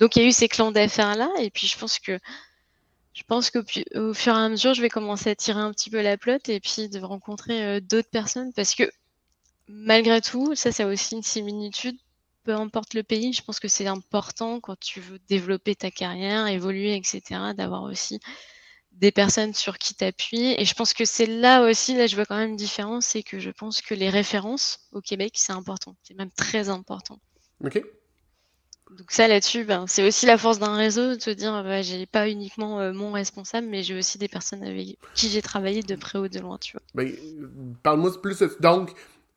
[0.00, 2.18] donc il y a eu ces clans d'affaires là, et puis je pense que
[3.14, 3.62] je pense qu'au
[3.94, 6.48] au fur et à mesure, je vais commencer à tirer un petit peu la plotte
[6.48, 8.84] et puis de rencontrer euh, d'autres personnes parce que
[9.66, 11.98] malgré tout, ça, c'est aussi une similitude
[12.48, 16.46] peu importe le pays, je pense que c'est important quand tu veux développer ta carrière,
[16.46, 17.20] évoluer, etc.,
[17.54, 18.20] d'avoir aussi
[18.92, 20.54] des personnes sur qui t'appuies.
[20.56, 23.22] Et je pense que c'est là aussi, là je vois quand même une différence, c'est
[23.22, 25.94] que je pense que les références au Québec, c'est important.
[26.02, 27.18] C'est même très important.
[27.62, 27.82] OK.
[28.90, 32.06] Donc ça là-dessus, ben, c'est aussi la force d'un réseau de se dire, bah, j'ai
[32.06, 35.94] pas uniquement euh, mon responsable, mais j'ai aussi des personnes avec qui j'ai travaillé de
[35.94, 36.82] près ou de loin, tu vois.
[36.94, 37.12] Ben,
[37.82, 38.42] parle-moi plus.
[38.60, 38.92] Donc,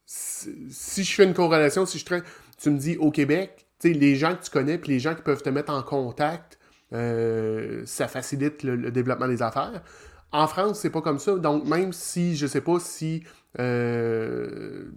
[0.06, 2.24] si je fais une corrélation, si je traite,
[2.58, 5.42] tu me dis au Québec, les gens que tu connais, puis les gens qui peuvent
[5.42, 6.60] te mettre en contact,
[6.94, 9.82] euh, ça facilite le, développement des affaires.
[10.32, 11.36] En France, c'est pas comme ça.
[11.36, 13.24] Donc, même si, je sais pas si
[13.60, 14.92] euh,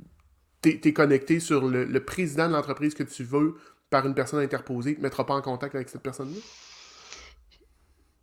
[0.63, 3.55] tu es, connecté sur le, président de l'entreprise que tu veux
[3.91, 6.41] par une personne interposée, ne te mettra pas en contact avec cette personne-là?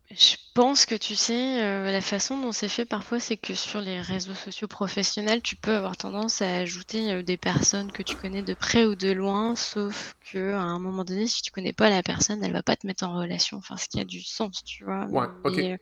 [0.09, 3.79] Je pense que tu sais, euh, la façon dont c'est fait parfois, c'est que sur
[3.79, 8.17] les réseaux sociaux professionnels, tu peux avoir tendance à ajouter euh, des personnes que tu
[8.17, 11.71] connais de près ou de loin, sauf que à un moment donné, si tu connais
[11.71, 13.57] pas la personne, elle va pas te mettre en relation.
[13.57, 15.05] Enfin, ce qui a du sens, tu vois.
[15.05, 15.59] Ouais, ok.
[15.59, 15.77] Euh,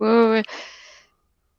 [0.00, 0.42] ouais, ouais,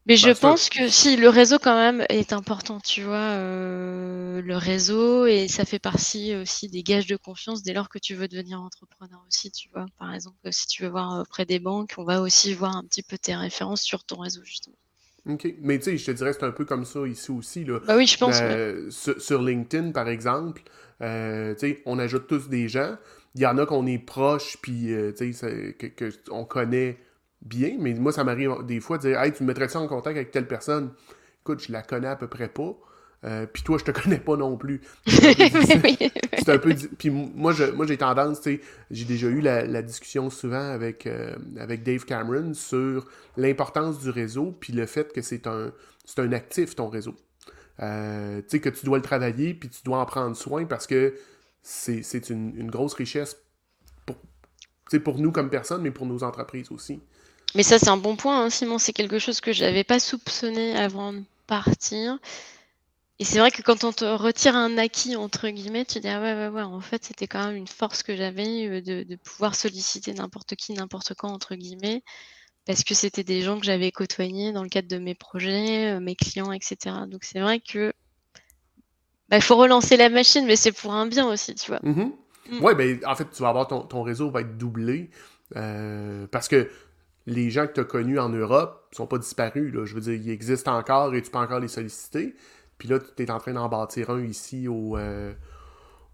[0.06, 4.58] mais je pense que si le réseau quand même est important, tu vois, euh, le
[4.58, 8.28] réseau et ça fait partie aussi des gages de confiance dès lors que tu veux
[8.28, 9.86] devenir entrepreneur aussi, tu vois.
[9.98, 13.04] Par exemple, si tu veux voir auprès des banques, on va aussi voir un petit
[13.04, 14.76] peu tes références sur ton réseau justement.
[15.26, 15.48] OK.
[15.62, 17.63] Mais tu sais, je te dirais c'est un peu comme ça ici aussi.
[17.63, 17.80] Là.
[17.88, 18.39] Bah oui, je pense.
[18.42, 20.63] Euh, sur, LinkedIn, par exemple,
[21.02, 22.98] euh, tu sais, on ajoute tous des gens.
[23.36, 25.78] Il y en a qu'on est proche, puis tu sais,
[26.28, 27.00] qu'on connaît
[27.46, 29.88] bien, mais moi, ça m'arrive des fois de dire Hey, tu me mettrais ça en
[29.88, 30.92] contact avec telle personne?
[31.42, 32.76] Écoute, je la connais à peu près pas.
[33.26, 34.82] Euh, puis toi, je te connais pas non plus.
[35.08, 36.74] C'est un peu.
[36.98, 41.36] Puis moi, moi j'ai tendance, tu sais, j'ai déjà eu la, discussion souvent avec, euh,
[41.58, 45.72] avec Dave Cameron sur l'importance du réseau, puis le fait que c'est un,
[46.18, 47.16] un actif, ton réseau.
[47.82, 50.86] Euh, tu sais, que tu dois le travailler, puis tu dois en prendre soin parce
[50.86, 51.16] que
[51.62, 53.38] c'est une, une, grosse richesse
[54.06, 54.18] pour,
[55.04, 57.02] pour nous comme personnes, mais pour nos entreprises aussi.
[57.56, 58.78] Mais ça, c'est un bon point, hein, Simon.
[58.78, 62.18] C'est quelque chose que je n'avais pas soupçonné avant de partir.
[63.20, 66.20] Et c'est vrai que quand on te retire un acquis, entre guillemets, tu dis, ah
[66.20, 69.56] ouais, ouais, ouais, en fait, c'était quand même une force que j'avais euh, de, pouvoir
[69.56, 72.04] solliciter n'importe qui, n'importe quand, entre guillemets,
[72.66, 76.00] parce que c'était des gens que j'avais côtoyés dans le cadre de mes projets, euh,
[76.00, 76.96] mes clients, etc.
[77.08, 77.94] Donc c'est vrai que
[79.30, 81.80] bah, il faut relancer la machine, mais c'est pour un bien aussi, tu vois.
[81.80, 82.12] Mm-hmm.
[82.50, 82.63] Mm.
[82.63, 85.10] Ouais, ben, en fait, tu vas avoir ton, réseau va être doublé.
[85.56, 86.70] Euh, parce que
[87.26, 89.74] les gens que tu as connus en Europe sont pas disparus.
[89.86, 92.36] Je veux dire, ils existent encore et tu peux encore les solliciter.
[92.78, 95.32] Puis là, tu es en train d'en bâtir un ici au, euh,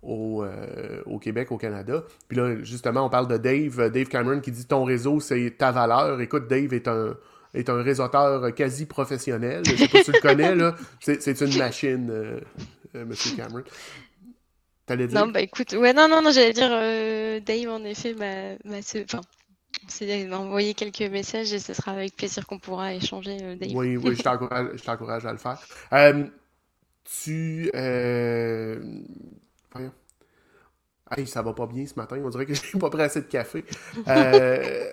[0.04, 2.04] euh, au, Québec, au Canada.
[2.28, 5.72] Puis là, justement, on parle de Dave, Dave Cameron qui dit ton réseau, c'est ta
[5.72, 6.22] valeur.
[6.22, 7.17] Écoute, Dave est un,
[7.56, 9.63] est un réseauteur quasi professionnel.
[9.65, 10.76] Je sais pas si tu le connais, là.
[11.00, 13.63] C'est une machine, euh, Monsieur Cameron.
[14.88, 15.08] Dire?
[15.12, 16.69] Non, bah écoute, ouais, non, non, non, j'allais dire,
[17.43, 19.22] Dave, en effet, ma, ma, enfin,
[19.88, 24.15] c'est d'envoyer quelques messages et ce sera avec plaisir qu'on pourra échanger, euh, Oui, oui,
[24.15, 25.60] je t'encourage, à le faire.
[25.94, 26.26] Euh,
[27.04, 27.72] tu.
[27.76, 28.80] Euh...
[31.12, 32.20] Hey, ça va pas bien ce matin.
[32.24, 33.65] On dirait que j'ai pas pris assez de café.
[34.08, 34.92] Euh,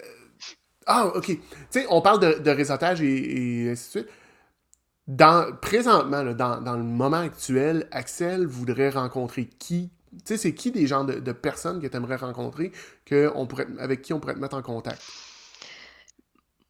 [0.87, 1.27] ah, ok.
[1.27, 4.09] Tu sais, on parle de, de réseautage et, ainsi de suite.
[5.07, 10.71] Dans, présentement, dans, dans, le moment actuel, Axel voudrait rencontrer qui tu sais, c'est qui
[10.71, 12.73] des gens de, personnes que tu aimerais rencontrer
[13.05, 15.03] que on pourrait, avec qui on pourrait te mettre en contact?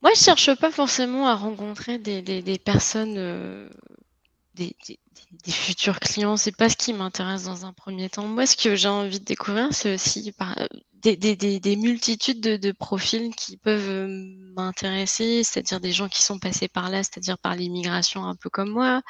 [0.03, 3.69] Moi, je cherche pas forcément à rencontrer des, des, personnes, euh,
[4.55, 6.37] des, des, futurs clients.
[6.37, 8.27] C'est pas ce qui m'intéresse dans un premier temps.
[8.27, 10.33] Moi, ce que j'ai envie de découvrir, c'est aussi
[11.03, 14.07] des, multitudes de, de, profils qui peuvent euh,
[14.55, 18.71] m'intéresser, c'est-à-dire des gens qui sont passés par là, c'est-à-dire par l'immigration un peu comme
[18.71, 19.03] moi,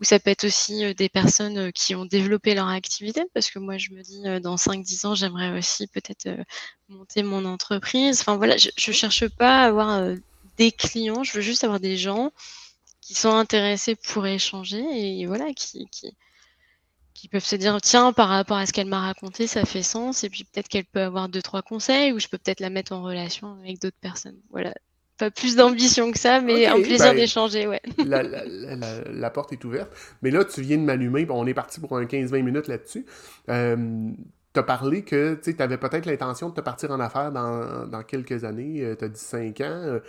[0.00, 3.78] ou ça peut être aussi des personnes qui ont développé leur activité, parce que moi,
[3.78, 6.28] je me dis, dans 5-10 ans, j'aimerais aussi peut-être
[6.88, 8.20] monter mon entreprise.
[8.20, 10.14] Enfin voilà, je ne cherche pas à avoir
[10.56, 12.32] des clients, je veux juste avoir des gens
[13.00, 14.82] qui sont intéressés pour échanger
[15.20, 16.16] et voilà, qui, qui,
[17.12, 20.24] qui peuvent se dire, tiens, par rapport à ce qu'elle m'a raconté, ça fait sens,
[20.24, 22.92] et puis peut-être qu'elle peut avoir deux, trois conseils, ou je peux peut-être la mettre
[22.92, 24.40] en relation avec d'autres personnes.
[24.50, 24.74] Voilà,
[25.18, 27.80] pas plus d'ambition que ça, mais un plaisir ben, d'échanger, ouais.
[28.06, 29.90] la, porte est ouverte.
[30.22, 33.06] Mais là, tu viens de m'allumer, on est parti pour un 15-20 minutes là-dessus.
[33.48, 34.10] Euh,
[34.52, 38.44] tu as parlé que tu avais peut-être l'intention de te partir en affaires dans, quelques
[38.44, 39.64] années, tu as dit 5 ans.
[39.64, 40.00] Euh,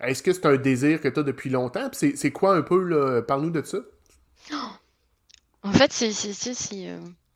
[0.00, 1.88] est-ce que c'est un désir que tu as depuis longtemps?
[1.92, 3.78] C'est quoi un peu, parle-nous de ça?
[5.62, 6.12] En fait, c'est...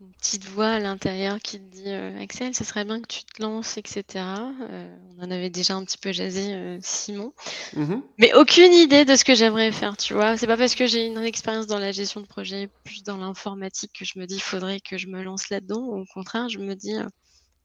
[0.01, 3.23] Une petite voix à l'intérieur qui te dit euh, Axel, ce serait bien que tu
[3.23, 4.05] te lances, etc.
[4.15, 7.35] Euh, on en avait déjà un petit peu jasé, euh, Simon.
[7.75, 8.03] Mhm.
[8.17, 10.39] Mais aucune idée de ce que j'aimerais faire, tu vois.
[10.39, 13.93] C'est pas parce que j'ai une expérience dans la gestion de projet, plus dans l'informatique,
[13.93, 15.85] que je me dis il faudrait que je me lance là-dedans.
[15.85, 16.95] Au contraire, je me dis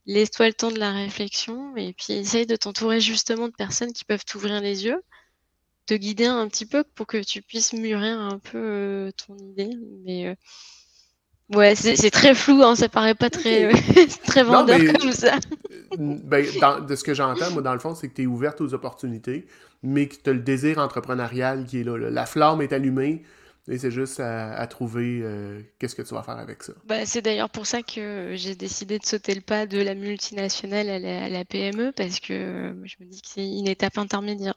[0.06, 4.04] laisse-toi le temps de la réflexion et puis essaye de t'entourer justement de personnes qui
[4.04, 5.02] peuvent t'ouvrir les yeux,
[5.86, 9.72] te guider un petit peu pour que tu puisses mûrir un peu ton idée.
[10.04, 10.36] Mais
[11.54, 13.72] Ouais, c'est très flou, hein, ça paraît pas très,
[14.26, 15.36] très vendeur comme ça.
[15.98, 16.46] ben,
[16.88, 19.46] de ce que j'entends, moi, dans le fond, c'est que tu es ouverte aux opportunités,
[19.84, 21.98] mais que tu as le désir entrepreneurial qui est là.
[21.98, 23.22] La flamme est allumée,
[23.68, 26.74] et c'est juste à, trouver euh, qu'est-ce que tu vas faire avec ça.
[26.86, 30.90] Bah, c'est d'ailleurs pour ça que j'ai décidé de sauter le pas de la multinationale
[30.90, 34.56] à la, à la PME, parce que je me dis que c'est une étape intermédiaire.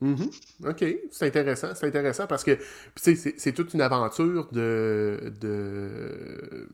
[0.00, 0.30] Mhm.
[0.66, 2.56] OK, c'est intéressant, c'est intéressant parce que
[2.94, 6.68] c'est toute une aventure de de,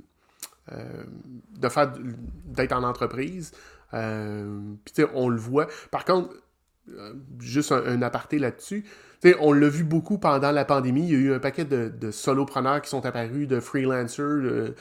[0.73, 1.05] euh,
[1.59, 1.93] de faire
[2.45, 3.53] d'être en entreprise.
[3.95, 5.69] Euh, puis on le voit.
[5.91, 6.35] Par contre,
[6.91, 8.85] euh, juste un, aparté là-dessus.
[9.41, 11.03] On l'a vu beaucoup pendant la pandémie.
[11.03, 14.75] Il y a eu un paquet de, de solopreneurs qui sont apparus, de freelancers,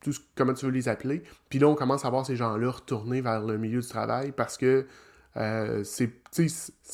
[0.00, 1.22] tout comment tu veux les appeler.
[1.48, 4.56] Puis là, on commence à voir ces gens-là retourner vers le milieu du travail parce
[4.56, 4.86] que
[5.36, 6.12] euh, c'est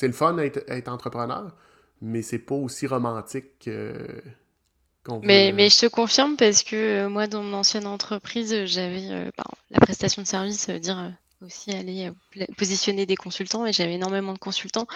[0.02, 1.54] le fun d'être entrepreneur,
[2.00, 3.68] mais c'est pas aussi romantique
[5.04, 9.10] qu'on mais, mais je te confirme parce que euh, moi, dans mon ancienne entreprise, j'avais
[9.10, 9.30] euh,
[9.70, 12.10] la prestation de service, dire aussi aller
[12.56, 14.86] positionner des consultants et j'avais énormément de consultants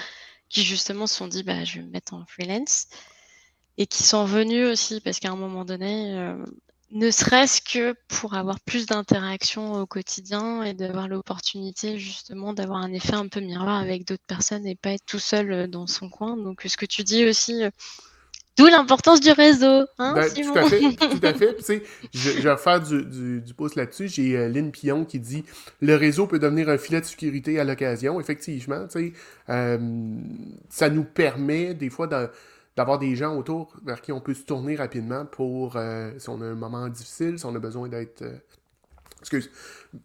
[0.49, 2.87] qui justement se sont dit bah, je vais me mettre en freelance
[3.77, 6.35] et qui sont venus aussi parce qu'à un moment donné,
[6.91, 12.93] ne serait-ce que pour avoir plus d'interactions au quotidien et d'avoir l'opportunité justement d'avoir un
[12.93, 16.09] effet un peu miroir avec d'autres personnes et pas être tout seul euh, dans son
[16.09, 16.37] coin.
[16.37, 17.71] Donc ce que tu dis aussi, euh,
[18.59, 19.87] d'où l'importance du réseau.
[19.99, 21.57] Hein, ben, tout à fait, tout à fait.
[22.13, 24.09] je, je, vais refaire du, du, pouce là-dessus.
[24.09, 25.45] J'ai euh, Lynn Pillon qui dit
[25.81, 28.21] le réseau peut devenir un filet de sécurité à l'occasion.
[28.21, 28.87] Effectivement,
[30.69, 32.09] ça nous permet des fois
[32.77, 36.41] d'avoir des gens autour vers qui on peut se tourner rapidement pour euh, si on
[36.41, 38.37] a un moment difficile, si on a besoin d'être euh,
[39.21, 39.51] excuse,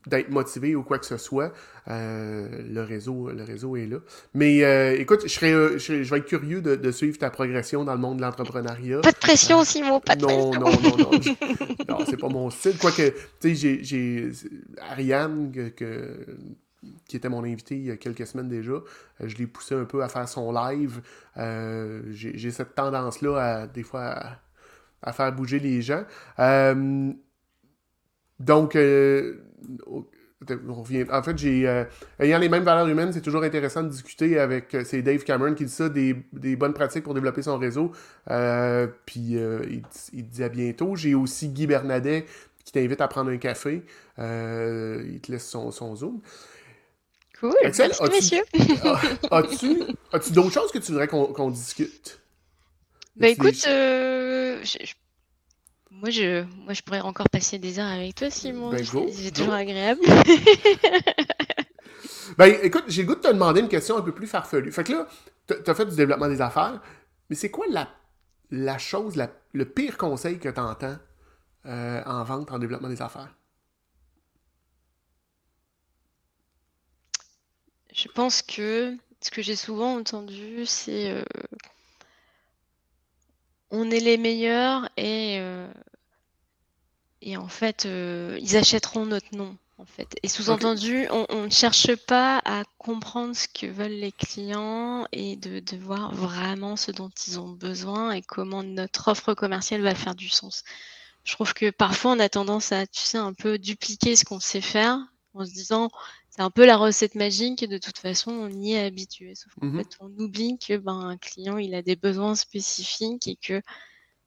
[0.08, 1.51] d'être motivé ou quoi que ce soit,
[1.88, 3.97] euh, le réseau le réseau est là.
[4.34, 4.60] Mais
[4.99, 8.21] écoute, je serais je, vais être curieux de, suivre ta progression dans le monde de
[8.21, 9.01] l'entrepreneuriat.
[9.01, 10.60] Pas de pression, Simon, pas de non, pression.
[10.60, 12.06] Non, non, non, non.
[12.06, 12.77] c'est pas mon style.
[12.77, 14.32] Quoique, tu sais, j'ai
[14.79, 16.25] Ariane que
[17.08, 18.71] qui était mon invité il y a quelques semaines déjà.
[18.71, 18.84] Euh,
[19.25, 21.01] je l'ai poussé un peu à faire son live.
[21.38, 24.38] Euh, j'ai cette tendance-là, à, des fois,
[25.01, 26.03] à, faire bouger les gens.
[26.39, 27.12] Euh,
[28.39, 28.77] donc.
[31.10, 31.86] En fait, j'ai
[32.19, 34.76] ayant les mêmes valeurs humaines, c'est toujours intéressant de discuter avec.
[34.84, 36.13] C'est Dave Cameron qui dit ça, des,
[36.56, 37.91] bonnes pratiques pour développer son réseau.
[39.06, 39.38] puis
[40.13, 40.95] il, dit à bientôt.
[40.95, 42.26] J'ai aussi Guy Bernadet
[42.65, 43.84] qui t'invite à prendre un café.
[44.17, 46.21] il te laisse son, son Zoom.
[47.39, 47.56] Cool.
[47.63, 48.41] Excel, Merci.
[49.32, 49.82] As-tu
[50.13, 52.21] as d'autres choses que tu voudrais qu'on discute?
[53.15, 54.63] Ben écoute, euh,
[55.93, 58.71] moi, je, moi je pourrais encore passer des heures avec toi, Simon.
[58.71, 60.01] Ben, c'est toujours agréable.
[62.38, 64.71] ben écoute, j'ai le goût de te demander une question un peu plus farfelue.
[64.71, 65.08] Fait que là,
[65.47, 66.82] tu as fait du développement des affaires,
[67.29, 67.89] mais c'est quoi la,
[68.51, 70.97] la chose, la, le pire conseil que tu entends
[71.65, 73.34] euh, en vente, en développement des affaires?
[77.93, 81.23] Je pense que ce que j'ai souvent entendu, c'est euh,
[83.73, 85.67] on est les meilleurs et, euh,
[87.21, 89.57] et en fait, euh, ils achèteront notre nom.
[89.79, 90.15] En fait.
[90.21, 95.59] Et sous-entendu, on, ne cherche pas à comprendre ce que veulent les clients et de,
[95.59, 100.15] de, voir vraiment ce dont ils ont besoin et comment notre offre commerciale va faire
[100.15, 100.63] du sens.
[101.24, 104.39] Je trouve que parfois on a tendance à, tu sais, un peu dupliquer ce qu'on
[104.39, 104.99] sait faire
[105.34, 105.89] en se disant
[106.36, 109.36] c'est un peu la recette magique et de toute façon on y est habitué.
[109.36, 113.27] Sauf qu'en mmh fait on oublie que ben, un client il a des besoins spécifiques
[113.27, 113.61] et que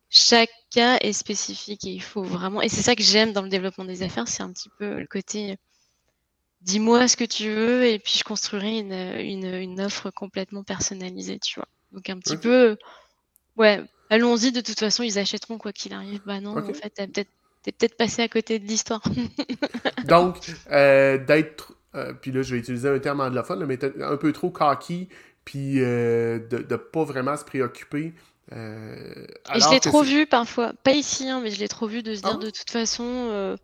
[0.09, 3.49] chaque cas est spécifique et il faut vraiment et c'est ça que j'aime dans le
[3.49, 5.57] développement des affaires, c'est un petit peu le côté
[6.61, 11.41] dis-moi ce que tu veux et puis je construirai une, une, une, offre complètement personnalisée,
[11.41, 11.69] tu vois.
[11.91, 12.77] Donc un petit peu
[13.57, 16.23] ouais, allons-y de toute façon ils achèteront quoi qu'il arrive.
[16.25, 17.31] Bah non, en fait t'es peut-être
[17.73, 19.03] peut-être passé à côté de l'histoire.
[20.05, 24.33] Donc, euh, d'être euh, puis là, je vais utiliser un terme anglophone, mais un peu
[24.33, 25.09] trop cocky,
[25.45, 28.15] puis euh, de ne pas vraiment se préoccuper.
[28.53, 32.03] Euh, et je l'ai trop vu parfois, pas ici, hein, mais je l'ai trop vu
[32.03, 33.57] de se dire ah de toute façon,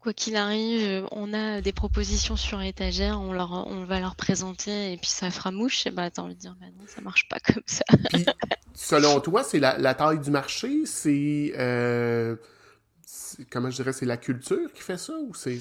[0.00, 4.92] quoi qu'il arrive, on a des propositions sur étagère, on, leur, on va leur présenter
[4.92, 5.86] et puis ça fera mouche.
[5.86, 7.84] Et bah, t'as envie de dire, bah non, ça marche pas comme ça.
[8.10, 8.26] puis,
[8.74, 11.54] selon toi, c'est la, taille du marché, c'est
[13.50, 15.58] comment je dirais, c'est la culture qui fait ça ou c'est.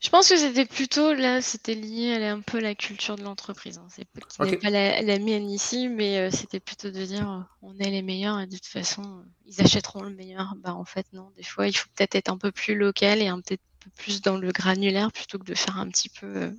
[0.00, 3.78] Je pense que c'était plutôt là, c'était lié à un peu la culture de l'entreprise.
[3.78, 3.86] Hein.
[3.90, 4.06] C'est
[4.48, 8.02] qui pas la, mienne ici, mais euh, c'était plutôt de dire euh, on est les
[8.02, 10.54] meilleurs et de toute façon ils achèteront le meilleur.
[10.56, 13.28] Bah en fait non, des fois il faut peut-être être un peu plus local et
[13.28, 16.50] un peut-être peu plus dans le granulaire plutôt que de faire un petit peu euh,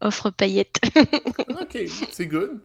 [0.00, 0.80] offre paillette.
[1.48, 1.78] ok,
[2.12, 2.60] c'est good.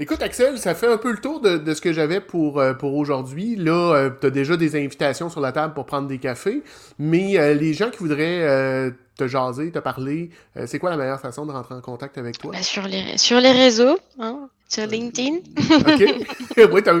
[0.00, 2.94] Écoute, Axel, ça fait un peu le tour de, ce que j'avais pour, euh, pour
[2.94, 3.56] aujourd'hui.
[3.56, 6.62] Là, euh, tu as déjà des invitations sur la table pour prendre des cafés,
[7.00, 10.30] mais euh, les gens qui voudraient te jaser, te parler,
[10.66, 12.52] c'est quoi la meilleure façon de rentrer en contact avec toi?
[12.52, 15.38] Bah, sur, les, sur les réseaux, hein, sur LinkedIn.
[15.58, 16.68] OK.
[16.72, 16.94] oui, tu as,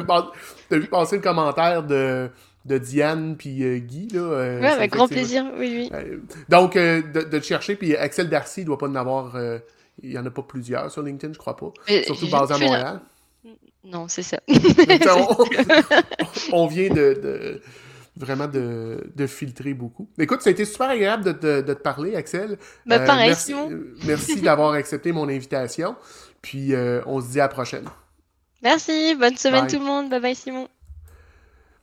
[0.72, 2.28] vu passer le commentaire de,
[2.64, 4.08] de Diane puis Guy.
[4.12, 5.98] Là, oui, avec grand plaisir, oui, oui.
[6.48, 9.36] donc, de, de, te chercher, puis Axel Darcy doit pas en avoir
[10.02, 11.72] il n'y en a pas plusieurs sur LinkedIn, je crois pas.
[12.04, 13.00] Surtout basé à Montréal.
[13.84, 14.38] Non, c'est ça.
[16.52, 17.60] on, vient de,
[18.16, 20.08] vraiment de, filtrer beaucoup.
[20.18, 22.58] Écoute, ça a été super agréable de, te parler, Axel.
[22.86, 23.54] Bah, pareil, merci,
[24.04, 25.96] merci d'avoir accepté mon invitation.
[26.42, 27.88] Puis euh, on se dit à la prochaine.
[28.62, 30.10] Merci, bonne semaine tout le monde.
[30.10, 30.68] Bye bye Simon.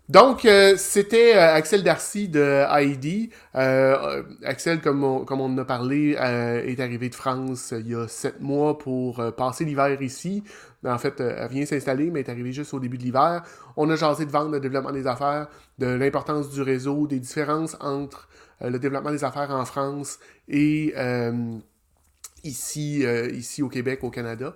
[0.08, 3.32] Donc, euh, c'était euh, Axel Darcy de ID.
[3.56, 7.96] Euh, Axel, comme on, comme on en a parlé, est arrivé de France il y
[7.96, 10.44] a sept mois pour passer l'hiver ici.
[10.86, 13.44] En fait, elle vient s'installer, mais est arrivée juste au début de l'hiver.
[13.76, 15.48] On a jasé de vente, de développement des affaires,
[15.80, 18.30] de l'importance du réseau, des différences entre
[18.62, 20.94] le développement des affaires en France et
[22.44, 23.04] ici,
[23.34, 24.54] ici au Québec, au Canada.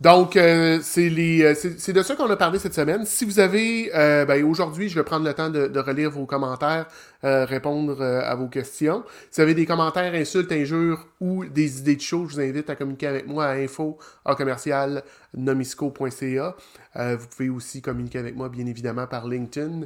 [0.00, 3.04] Donc, euh, euh, c'est de ça qu'on a parlé cette semaine.
[3.04, 6.24] Si vous avez, euh, ben, aujourd'hui, je vais prendre le temps de, de relire vos
[6.24, 6.86] commentaires,
[7.22, 9.04] répondre à vos questions.
[9.30, 12.70] Si vous avez des commentaires, insultes, injures ou des idées de choses, je vous invite
[12.70, 13.98] à communiquer avec moi à info
[14.38, 15.02] commercial
[15.36, 16.56] nomisco.ca.
[16.94, 19.82] vous pouvez aussi communiquer avec moi, bien évidemment, par LinkedIn.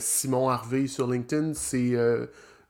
[0.00, 1.96] Simon Harvey sur LinkedIn, c'est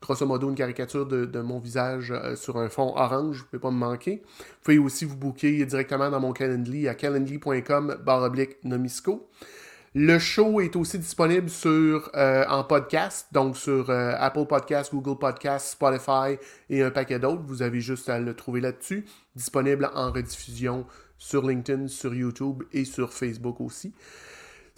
[0.01, 3.61] grosso modo une caricature de, mon visage euh, sur un fond orange, vous ne pouvez
[3.61, 4.23] pas me manquer.
[4.39, 7.97] Vous pouvez aussi vous booker directement dans mon Calendly à calendly.com.
[9.99, 15.19] Le show est aussi disponible sur, euh, en podcast, donc sur euh, Apple Podcasts, Google
[15.19, 16.37] Podcasts, Spotify
[16.69, 17.43] et un paquet d'autres.
[17.47, 19.07] Vous avez juste à le trouver là-dessus.
[19.35, 20.85] Disponible en rediffusion
[21.17, 23.95] sur LinkedIn, sur YouTube et sur Facebook aussi.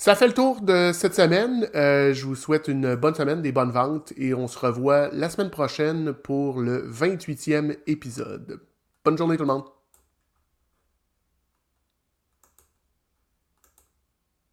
[0.01, 1.69] Ça fait le tour de cette semaine.
[1.75, 5.29] Euh, je vous souhaite une bonne semaine, des bonnes ventes et on se revoit la
[5.29, 8.61] semaine prochaine pour le 28e épisode.
[9.05, 9.65] Bonne journée tout le monde.